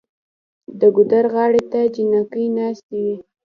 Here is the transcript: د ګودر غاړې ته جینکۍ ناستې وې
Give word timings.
د 0.79 0.81
ګودر 0.95 1.25
غاړې 1.33 1.61
ته 1.71 1.79
جینکۍ 1.93 2.45
ناستې 2.57 2.97
وې 3.05 3.15